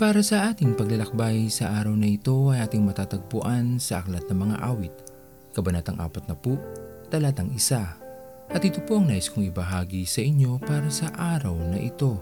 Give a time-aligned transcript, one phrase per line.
[0.00, 4.56] Para sa ating paglalakbay sa araw na ito ay ating matatagpuan sa Aklat ng Mga
[4.64, 4.96] Awit,
[5.52, 8.48] Kabanatang 40, Talatang 1.
[8.48, 12.16] At ito po ang nais kong ibahagi sa inyo para sa araw na ito.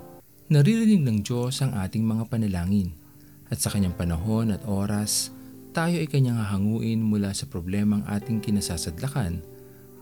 [0.51, 2.99] Naririnig ng Diyos ang ating mga panalangin
[3.47, 5.31] at sa kanyang panahon at oras,
[5.71, 9.39] tayo ay kanyang hahanguin mula sa problemang ating kinasasadlakan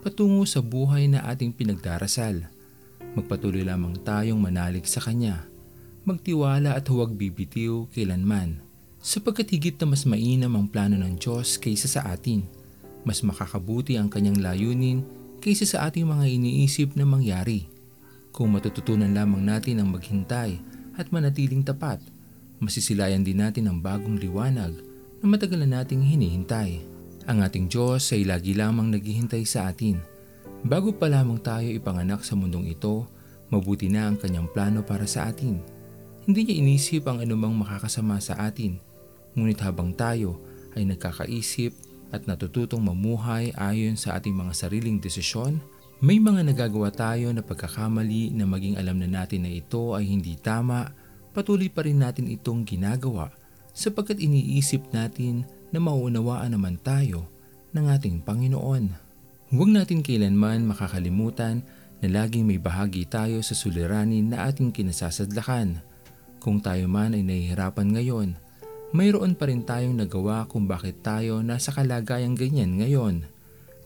[0.01, 2.41] patungo sa buhay na ating pinagdarasal.
[3.13, 5.56] Magpatuloy lamang tayong manalig sa Kanya
[6.07, 8.63] magtiwala at huwag bibitiw kailanman.
[9.03, 12.47] Sapagkat higit na mas mainam ang plano ng Diyos kaysa sa atin.
[13.03, 15.03] Mas makakabuti ang kanyang layunin
[15.43, 17.67] kaysa sa ating mga iniisip na mangyari.
[18.31, 20.63] Kung matututunan lamang natin ang maghintay
[20.95, 21.99] at manatiling tapat,
[22.63, 24.79] masisilayan din natin ang bagong liwanag
[25.19, 26.87] na matagal na nating hinihintay.
[27.27, 29.99] Ang ating Diyos ay lagi lamang naghihintay sa atin.
[30.63, 33.11] Bago pa lamang tayo ipanganak sa mundong ito,
[33.51, 35.76] mabuti na ang kanyang plano para sa atin
[36.27, 38.83] hindi niya inisip ang anumang makakasama sa atin.
[39.39, 40.43] Ngunit habang tayo
[40.75, 41.71] ay nagkakaisip
[42.11, 45.63] at natututong mamuhay ayon sa ating mga sariling desisyon,
[46.03, 50.35] may mga nagagawa tayo na pagkakamali na maging alam na natin na ito ay hindi
[50.37, 50.91] tama,
[51.31, 53.33] patuloy pa rin natin itong ginagawa
[53.71, 57.31] sapagkat iniisip natin na mauunawaan naman tayo
[57.71, 58.85] ng ating Panginoon.
[59.55, 61.63] Huwag natin kailanman makakalimutan
[62.03, 65.81] na laging may bahagi tayo sa suliranin na ating kinasasadlakan
[66.39, 68.29] kung tayo man ay nahihirapan ngayon,
[68.95, 73.27] mayroon pa rin tayong nagawa kung bakit tayo nasa kalagayang ganyan ngayon.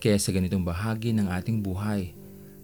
[0.01, 2.17] Kaya sa ganitong bahagi ng ating buhay,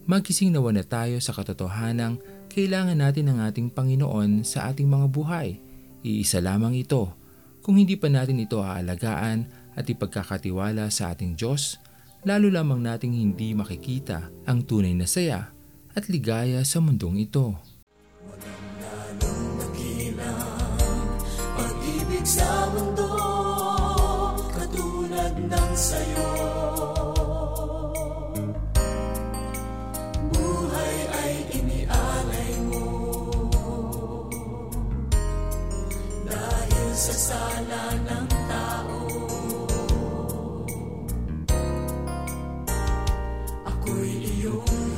[0.08, 5.60] magising nawa na tayo sa katotohanang kailangan natin ng ating Panginoon sa ating mga buhay.
[6.00, 7.12] Iisa lamang ito.
[7.60, 11.82] Kung hindi pa natin ito aalagaan at ipagkakatiwala sa ating Diyos,
[12.22, 15.50] lalo lamang nating hindi makikita ang tunay na saya
[15.92, 17.75] at ligaya sa mundong ito.
[22.26, 23.06] Sa mundo
[24.50, 26.32] katulad ng sayo.
[30.34, 32.90] Buhay ay inialay mo.
[36.26, 38.98] Dahil sa sala ng tao
[43.70, 44.95] Ako'y iyong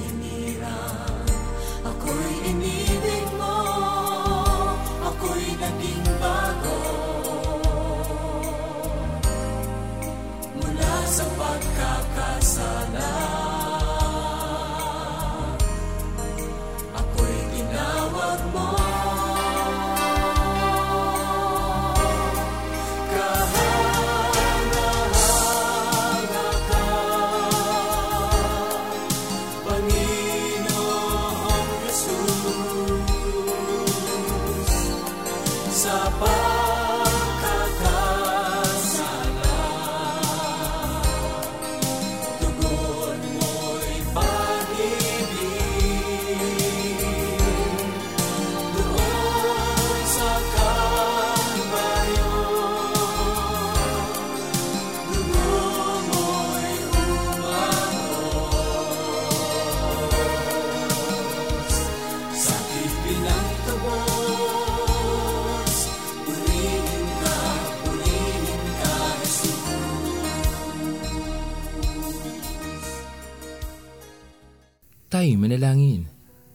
[75.18, 76.06] Tayo manalangin.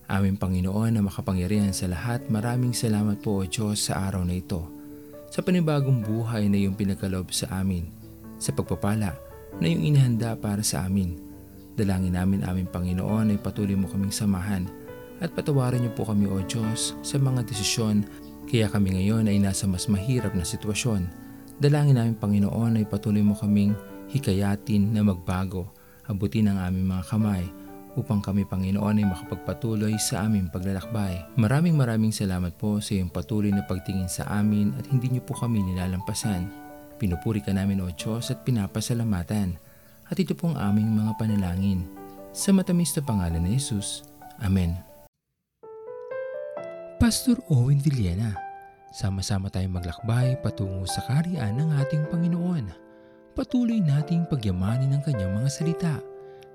[0.08, 4.64] Aming Panginoon na makapangyarihan sa lahat, maraming salamat po o Diyos sa araw na ito.
[5.28, 7.92] Sa panibagong buhay na iyong pinagkalob sa amin.
[8.40, 9.20] Sa pagpapala
[9.60, 11.20] na iyong inihanda para sa amin.
[11.76, 14.64] Dalangin namin aming Panginoon ay patuloy mo kaming samahan
[15.20, 18.08] at patawarin niyo po kami o Diyos sa mga desisyon
[18.48, 21.04] kaya kami ngayon ay nasa mas mahirap na sitwasyon.
[21.60, 23.76] Dalangin namin Panginoon ay patuloy mo kaming
[24.08, 25.68] hikayatin na magbago,
[26.08, 27.44] abutin ang aming mga kamay
[27.94, 31.26] upang kami Panginoon ay makapagpatuloy sa aming paglalakbay.
[31.38, 35.38] Maraming maraming salamat po sa iyong patuloy na pagtingin sa amin at hindi niyo po
[35.38, 36.50] kami nilalampasan.
[36.98, 39.58] Pinupuri ka namin o Diyos at pinapasalamatan.
[40.10, 41.86] At ito po ang aming mga panalangin.
[42.34, 44.06] Sa matamis na pangalan ni Jesus.
[44.42, 44.78] Amen.
[46.98, 48.32] Pastor Owen Villena,
[48.96, 52.72] sama-sama tayong maglakbay patungo sa kariyan ng ating Panginoon.
[53.34, 56.13] Patuloy nating pagyamanin ang kanyang mga salita